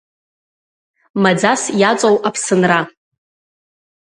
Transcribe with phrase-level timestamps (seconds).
[1.21, 2.81] Маӡас иаҵоу Аԥсынра!